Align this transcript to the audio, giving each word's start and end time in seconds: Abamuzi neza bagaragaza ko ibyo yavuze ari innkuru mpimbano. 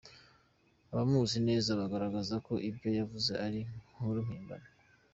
Abamuzi 0.91 1.37
neza 1.47 1.69
bagaragaza 1.79 2.35
ko 2.45 2.53
ibyo 2.69 2.89
yavuze 2.99 3.31
ari 3.45 3.59
innkuru 3.75 4.19
mpimbano. 4.27 4.67